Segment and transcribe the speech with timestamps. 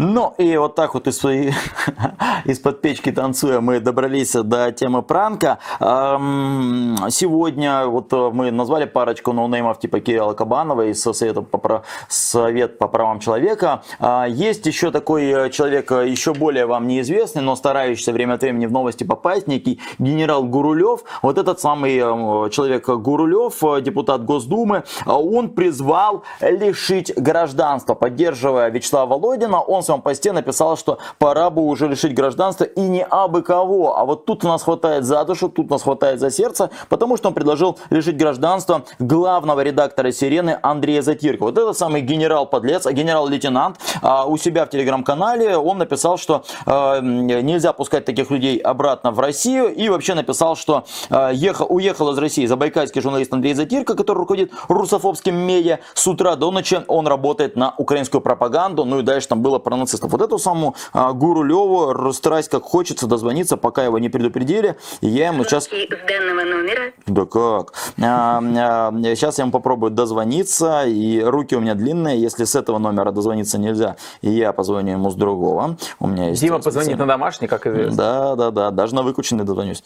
[0.00, 1.52] Ну и вот так вот из своей
[2.44, 5.58] из-под печки танцуя мы добрались до темы пранка.
[7.10, 12.86] Сегодня вот э, мы назвали парочку ноунеймов типа Кирилла Кабанова из Совета по, Совет по
[12.86, 13.82] правам человека.
[13.98, 18.42] А, есть еще такой э, человек, э, еще более вам неизвестный, но старающийся время от
[18.42, 21.00] времени в новости попасть, некий генерал Гурулев.
[21.22, 21.98] Вот этот самый
[22.50, 29.60] человек Гурулев, депутат Госдумы, он призвал лишить гражданства, поддерживая Вячеслава Володина.
[29.60, 33.96] Он своем посте написал, что пора бы уже лишить гражданства и не абы кого.
[33.96, 37.34] А вот тут нас хватает за душу, тут нас хватает за сердце, потому что он
[37.34, 41.44] предложил лишить гражданства главного редактора «Сирены» Андрея Затирка.
[41.44, 47.72] Вот этот самый генерал-подлец, генерал-лейтенант а, у себя в телеграм-канале он написал, что а, нельзя
[47.72, 52.46] пускать таких людей обратно в Россию и вообще написал, что а, ехал, уехал из России
[52.46, 55.78] забайкальский журналист Андрей Затирка, который руководит русофобским медиа.
[55.94, 59.76] С утра до ночи он работает на украинскую пропаганду, ну и дальше там было про
[59.78, 60.10] нацистов.
[60.10, 64.76] Вот эту саму а, Гуру Леву расстараюсь как хочется дозвониться, пока его не предупредили.
[65.00, 65.68] И я ему сейчас...
[67.06, 67.72] Да как?
[68.00, 72.78] А, а, сейчас я ему попробую дозвониться, и руки у меня длинные, если с этого
[72.78, 75.76] номера дозвониться нельзя, и я позвоню ему с другого.
[76.00, 76.40] У меня есть...
[76.40, 77.96] Дима позвонит на домашний, как известно.
[77.96, 79.82] Да, да, да, даже на выключенный дозвонюсь.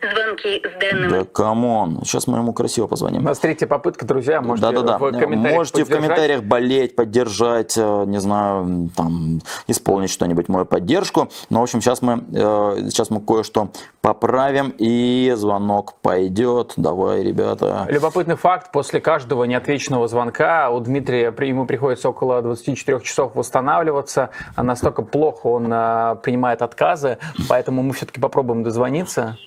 [0.00, 1.10] Звонки с данным...
[1.10, 3.22] Да come on, сейчас мы ему красиво позвоним.
[3.22, 4.98] У нас третья попытка, друзья, можете да, да, да.
[4.98, 9.25] в комментариях Можете в комментариях болеть, поддержать, э, не знаю, там,
[9.66, 11.28] исполнить что-нибудь, мою поддержку.
[11.50, 16.74] Но, в общем, сейчас мы, э, сейчас мы кое-что поправим, и звонок пойдет.
[16.76, 17.86] Давай, ребята.
[17.88, 18.72] Любопытный факт.
[18.72, 24.30] После каждого неотвеченного звонка у Дмитрия ему приходится около 24 часов восстанавливаться.
[24.56, 27.18] Настолько плохо он э, принимает отказы,
[27.48, 29.38] поэтому мы все-таки попробуем дозвониться.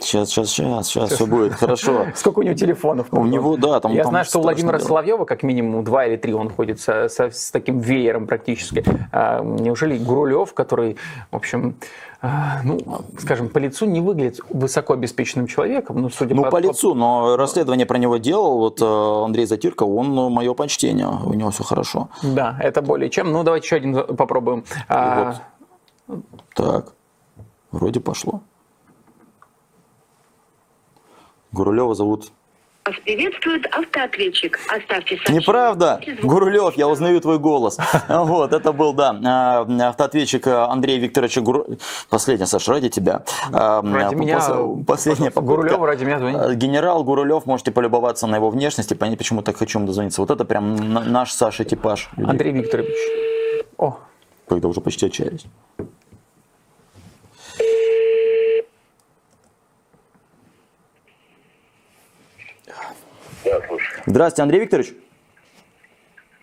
[0.00, 2.06] Сейчас, сейчас, сейчас, сейчас все будет хорошо.
[2.14, 3.08] Сколько у него телефонов?
[3.10, 3.92] У него, да, там.
[3.92, 7.30] Я знаю, что у Владимира Соловьева как минимум два или три он ходит со, со,
[7.30, 8.82] с таким веером практически.
[9.12, 10.96] А, неужели Гурулев, который,
[11.30, 11.76] в общем,
[12.22, 12.78] а, ну,
[13.18, 16.50] скажем, по лицу не выглядит высоко обеспеченным человеком, ну, судя ну, по...
[16.50, 21.08] по лицу, но расследование про него делал вот э, Андрей Затирко, он ну, мое почтение,
[21.08, 22.08] у него все хорошо.
[22.22, 23.32] Да, это более чем.
[23.32, 24.64] Ну, давайте еще один попробуем.
[24.88, 25.36] А,
[26.06, 26.24] вот.
[26.54, 26.92] Так,
[27.70, 28.42] вроде пошло.
[31.52, 32.30] Гурулева зовут
[32.90, 34.58] вас приветствует автоответчик.
[34.68, 35.40] Оставьте сообщение.
[35.40, 37.78] Неправда, Гурулев, я узнаю твой голос.
[38.08, 41.76] Вот, это был, да, а, автоответчик Андрея Викторовича Гурулева.
[42.08, 43.22] Последняя, Саша, ради тебя.
[43.52, 44.40] А, ради меня.
[44.86, 45.40] Последняя попытка.
[45.40, 46.40] Гурулев ради меня звонит.
[46.40, 50.20] А, генерал Гурулев, можете полюбоваться на его внешности, понять, почему так хочу ему дозвониться.
[50.20, 52.08] Вот это прям наш Саша типаж.
[52.16, 52.96] Андрей Викторович.
[53.78, 53.98] О.
[54.48, 55.46] Когда уже почти отчаялись.
[63.44, 63.99] Да, слушай.
[64.10, 64.92] Здравствуйте, Андрей Викторович.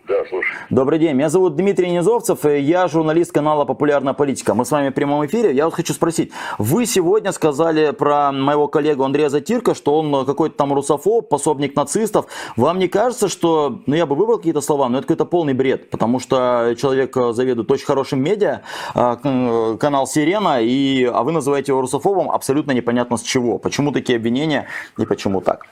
[0.07, 0.55] Да, слушай.
[0.69, 4.53] Добрый день, меня зовут Дмитрий Низовцев, и я журналист канала «Популярная политика».
[4.53, 5.53] Мы с вами в прямом эфире.
[5.53, 10.55] Я вот хочу спросить, вы сегодня сказали про моего коллегу Андрея Затирка, что он какой-то
[10.55, 12.27] там русофоб, пособник нацистов.
[12.55, 15.89] Вам не кажется, что, ну я бы выбрал какие-то слова, но это какой-то полный бред,
[15.89, 18.61] потому что человек заведует очень хорошим медиа,
[18.95, 23.57] а, канал «Сирена», и, а вы называете его русофобом абсолютно непонятно с чего.
[23.57, 24.67] Почему такие обвинения
[24.97, 25.65] и почему так?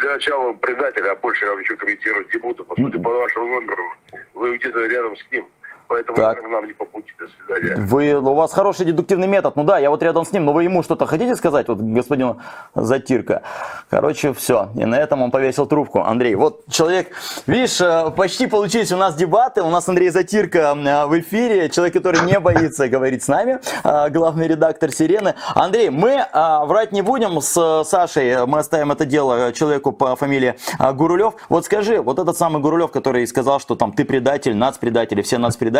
[0.00, 2.64] Для начала предателя, а больше я ничего комментировать не буду.
[2.64, 3.94] По сути, по вашему номеру
[4.34, 5.46] вы где-то рядом с ним.
[5.90, 6.40] Поэтому так.
[6.48, 7.10] нам не по пути.
[7.18, 7.84] До свидания.
[7.84, 9.56] Вы, у вас хороший дедуктивный метод.
[9.56, 12.38] Ну да, я вот рядом с ним, но вы ему что-то хотите сказать, вот господину
[12.76, 13.42] Затирка?
[13.90, 14.68] Короче, все.
[14.76, 16.02] И на этом он повесил трубку.
[16.02, 17.08] Андрей, вот человек,
[17.48, 19.62] видишь, э, почти получились у нас дебаты.
[19.62, 21.68] У нас Андрей Затирка э, в эфире.
[21.70, 23.58] Человек, который не боится говорить с нами.
[23.82, 25.34] Э, главный редактор «Сирены».
[25.56, 28.46] Андрей, мы врать не будем с Сашей.
[28.46, 31.34] Мы оставим это дело человеку по фамилии Гурулев.
[31.48, 35.79] Вот скажи, вот этот самый Гурулев, который сказал, что там ты предатель, нацпредатель, все нацпредатели,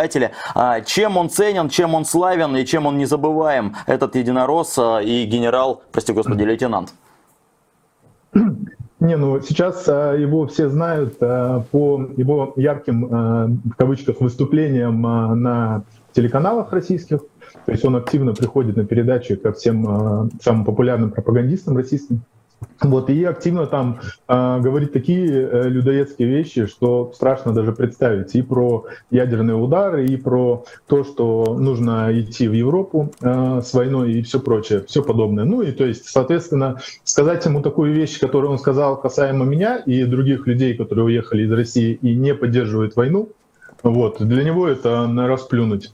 [0.55, 5.25] А, чем он ценен, чем он славен и чем он незабываем, этот единорос а, и
[5.25, 6.93] генерал, прости господи, лейтенант?
[8.33, 11.65] Не, ну сейчас а, его все знают по
[12.17, 15.83] его ярким, в кавычках, выступлениям на
[16.13, 17.21] телеканалах российских.
[17.65, 22.21] То есть он активно приходит на передачи ко всем самым популярным пропагандистам российским.
[22.79, 28.33] Вот, и активно там э, говорит такие э, людоедские вещи, что страшно даже представить.
[28.35, 34.13] И про ядерные удары, и про то, что нужно идти в Европу э, с войной
[34.13, 35.43] и все прочее, все подобное.
[35.43, 40.03] Ну и то есть, соответственно, сказать ему такую вещь, которую он сказал касаемо меня и
[40.05, 43.29] других людей, которые уехали из России и не поддерживают войну,
[43.83, 45.91] вот, для него это расплюнуть.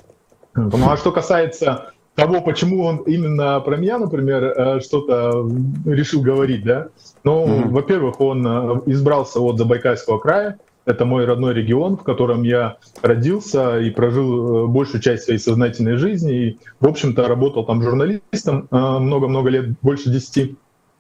[0.56, 5.48] Ну а что касается того, почему он именно про меня, например, э, что-то
[5.86, 6.88] решил говорить, да.
[7.24, 7.70] Ну, mm-hmm.
[7.70, 13.80] во-первых, он э, избрался от Забайкальского края, это мой родной регион, в котором я родился
[13.80, 16.34] и прожил э, большую часть своей сознательной жизни.
[16.34, 20.56] И, в общем-то, работал там журналистом много-много лет, больше десяти.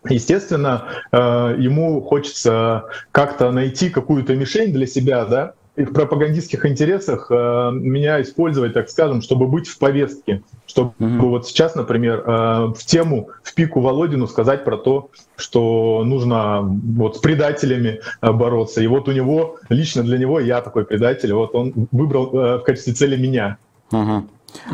[0.08, 7.69] Естественно, ему хочется как-то найти какую-то мишень для себя, да, и в пропагандистских интересах э,
[7.71, 11.19] меня использовать, так скажем, чтобы быть в повестке, чтобы mm-hmm.
[11.19, 17.18] вот сейчас, например, э, в тему, в пику Володину сказать про то, что нужно вот
[17.18, 18.81] с предателями э, бороться.
[18.81, 22.63] И вот у него, лично для него, я такой предатель, вот он выбрал э, в
[22.63, 23.57] качестве цели меня.
[23.91, 24.24] Mm-hmm.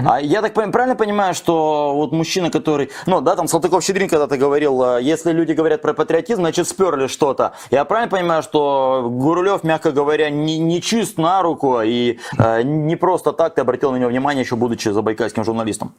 [0.06, 4.82] А я так правильно понимаю, что вот мужчина, который, ну да, там Салтыков-Щедрин когда-то говорил,
[4.84, 7.54] э, если люди говорят про патриотизм, значит сперли что-то.
[7.72, 12.96] Я правильно понимаю, что Гурулев, мягко говоря, не, не чист на руку и э, не
[12.96, 15.94] просто так ты обратил на него внимание, еще будучи забайкальским журналистом?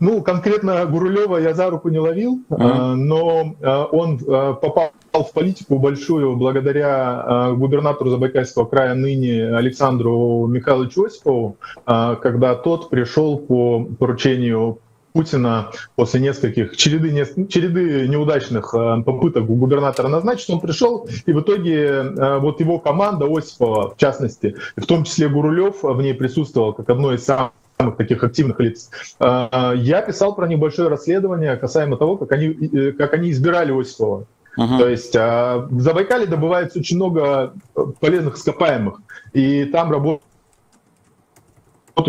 [0.00, 2.94] Ну, конкретно Гурулева я за руку не ловил, mm-hmm.
[2.94, 11.56] но э, он попал в политику большую благодаря губернатору Забайкальского края ныне Александру Михайловичу Осипову,
[11.84, 14.78] когда тот пришел по поручению
[15.12, 17.10] Путина после нескольких череды,
[17.48, 18.72] череды неудачных
[19.04, 22.02] попыток губернатора назначить, он пришел, и в итоге
[22.38, 27.12] вот его команда Осипова, в частности, в том числе Гурулев в ней присутствовал как одно
[27.12, 28.90] из самых самых таких активных лиц.
[29.20, 34.26] А, я писал про небольшое расследование касаемо того, как они, э, как они избирали Осипова.
[34.58, 34.78] Uh-huh.
[34.78, 37.54] То есть а, в Забайкале добывается очень много
[38.00, 39.00] полезных ископаемых,
[39.32, 40.22] и там работают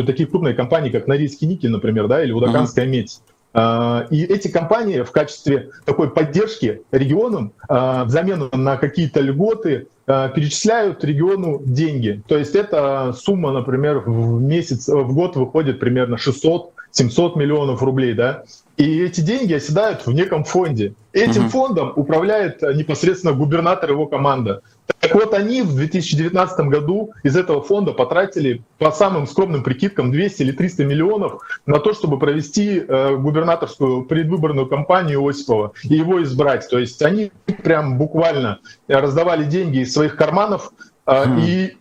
[0.07, 2.89] такие крупные компании, как Норильский никель, например, да, или Удаканская uh-huh.
[2.89, 3.21] медь.
[3.53, 11.03] А, и эти компании в качестве такой поддержки регионам взамен на какие-то льготы Э, перечисляют
[11.03, 12.23] региону деньги.
[12.27, 18.13] То есть эта сумма, например, в месяц, в год выходит примерно 600 700 миллионов рублей,
[18.13, 18.43] да,
[18.79, 20.93] и эти деньги оседают в неком фонде.
[21.11, 21.49] Этим угу.
[21.49, 24.61] фондом управляет э, непосредственно губернатор и его команда.
[24.99, 30.43] Так вот, они в 2019 году из этого фонда потратили по самым скромным прикидкам 200
[30.43, 36.69] или 300 миллионов на то, чтобы провести э, губернаторскую предвыборную кампанию Осипова и его избрать.
[36.69, 40.71] То есть они прям буквально раздавали деньги из своих карманов
[41.05, 41.77] э, и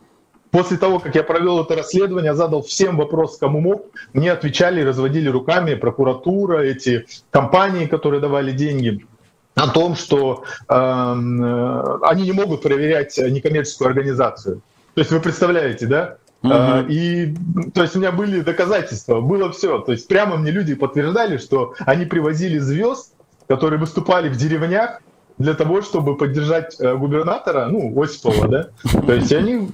[0.50, 4.84] После того, как я провел это расследование, задал всем вопрос, кому мог, мне отвечали и
[4.84, 9.06] разводили руками прокуратура, эти компании, которые давали деньги
[9.54, 14.62] о том, что эм, э, они не могут проверять некоммерческую организацию.
[14.94, 16.16] То есть вы представляете, да?
[16.42, 16.52] Угу.
[16.52, 17.34] Uh И
[17.74, 19.80] то есть у меня были доказательства, было все.
[19.80, 23.12] То есть прямо мне люди подтверждали, что они привозили звезд,
[23.48, 25.00] которые выступали в деревнях
[25.38, 28.68] для того, чтобы поддержать э, губернатора, ну, Осипова, да.
[29.06, 29.68] То есть они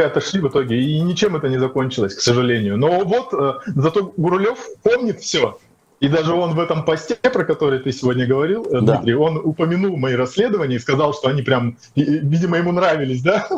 [0.00, 2.76] отошли в итоге, и ничем это не закончилось, к сожалению.
[2.76, 5.58] Но вот э, зато Гурулев помнит все.
[6.00, 8.96] И даже он в этом посте, про который ты сегодня говорил, э, да.
[8.96, 13.48] Дмитрий, он упомянул мои расследования и сказал, что они прям, видимо, ему нравились, да?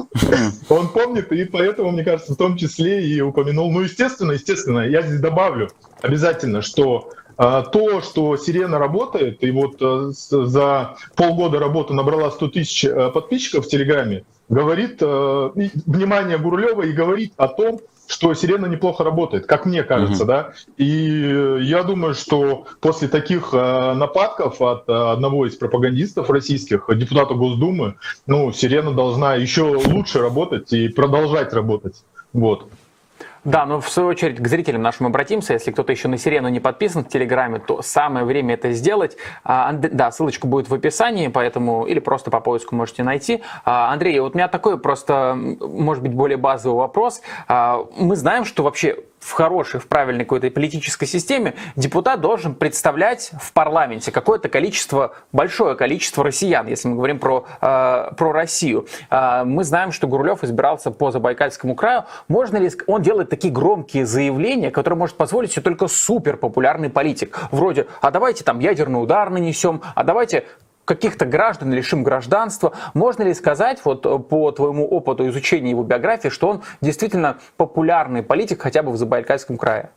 [0.69, 3.73] Он помнит, и поэтому, мне кажется, в том числе и упомянул.
[3.73, 5.71] Ну, естественно, естественно, я здесь добавлю
[6.03, 12.49] обязательно, что а, то, что Сирена работает, и вот э, за полгода работы набрала 100
[12.49, 19.03] тысяч э, подписчиков в Телеграме, говорит, внимание Гурлева и говорит о том, что сирена неплохо
[19.05, 20.27] работает, как мне кажется, угу.
[20.27, 20.53] да.
[20.77, 27.35] И я думаю, что после таких э, нападков от э, одного из пропагандистов российских, депутата
[27.35, 27.95] Госдумы,
[28.27, 32.05] ну, сирена должна еще лучше работать и продолжать работать.
[32.33, 32.69] Вот.
[33.45, 35.53] Да, но в свою очередь к зрителям нашим обратимся.
[35.53, 39.17] Если кто-то еще на Сирену не подписан в Телеграме, то самое время это сделать.
[39.45, 43.43] А, да, ссылочка будет в описании, поэтому или просто по поиску можете найти.
[43.65, 47.21] А, Андрей, вот у меня такой просто, может быть, более базовый вопрос.
[47.47, 53.31] А, мы знаем, что вообще в хорошей, в правильной какой-то политической системе депутат должен представлять
[53.41, 58.87] в парламенте какое-то количество, большое количество россиян, если мы говорим про, э, про Россию.
[59.11, 62.05] Э, мы знаем, что Гурлев избирался по Забайкальскому краю.
[62.29, 62.71] Можно ли...
[62.87, 67.39] Он делает такие громкие заявления, которые может позволить себе только супер популярный политик.
[67.51, 70.45] Вроде, а давайте там ядерный удар нанесем, а давайте
[70.85, 72.73] каких-то граждан лишим гражданства.
[72.95, 78.23] Можно ли сказать, вот э, по твоему опыту изучения его биографии, что он действительно популярный
[78.23, 79.91] политик хотя бы в Забайкальском крае?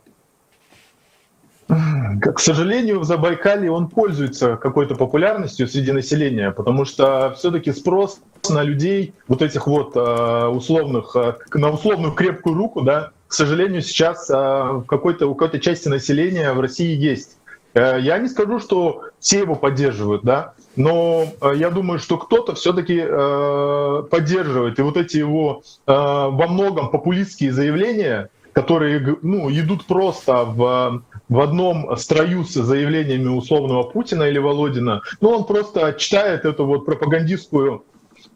[1.68, 8.62] К сожалению, в Забайкалье он пользуется какой-то популярностью среди населения, потому что все-таки спрос на
[8.62, 14.26] людей, вот этих вот э, условных, э, на условную крепкую руку, да, к сожалению, сейчас
[14.26, 17.36] какой-то, у какой-то части населения в России есть.
[17.74, 23.02] Я не скажу, что все его поддерживают, да, но э, я думаю, что кто-то все-таки
[23.04, 24.78] э, поддерживает.
[24.78, 31.40] И вот эти его э, во многом популистские заявления, которые ну, идут просто в, в
[31.40, 37.84] одном строю с заявлениями условного Путина или Володина, ну, он просто читает эту вот пропагандистскую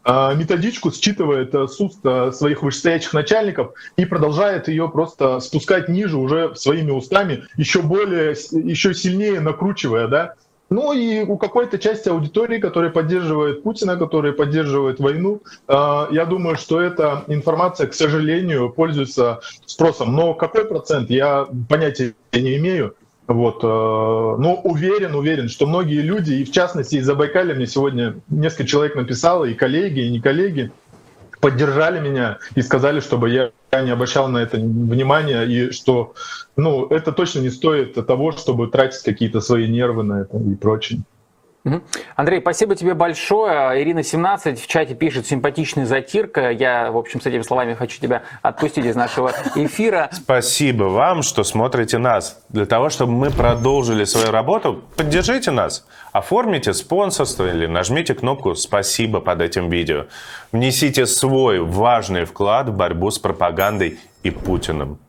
[0.03, 2.01] э, методичку, считывает э, с уст
[2.35, 8.93] своих вышестоящих начальников и продолжает ее просто спускать ниже уже своими устами, еще более, еще
[8.93, 10.33] сильнее накручивая, да.
[10.69, 15.73] Ну и у какой-то части аудитории, которая поддерживает Путина, которая поддерживает войну, э,
[16.11, 20.15] я думаю, что эта информация, к сожалению, пользуется спросом.
[20.15, 22.95] Но какой процент, я понятия не имею.
[23.27, 28.15] Вот, э, но уверен, уверен, что многие люди, и в частности из Забайкалья мне сегодня
[28.27, 30.71] несколько человек написало, и коллеги, и не коллеги,
[31.43, 36.13] поддержали меня и сказали, чтобы я не обращал на это внимания, и что
[36.55, 41.01] ну, это точно не стоит того, чтобы тратить какие-то свои нервы на это и прочее.
[42.15, 43.81] Андрей, спасибо тебе большое.
[43.81, 46.51] Ирина 17 в чате пишет симпатичный затирка.
[46.51, 50.09] Я, в общем, с этими словами хочу тебя отпустить из нашего эфира.
[50.11, 52.43] Спасибо вам, что смотрите нас.
[52.49, 55.87] Для того, чтобы мы продолжили свою работу, поддержите нас.
[56.11, 60.07] Оформите спонсорство или нажмите кнопку «Спасибо» под этим видео.
[60.51, 64.99] Внесите свой важный вклад в борьбу с пропагандой и Путиным.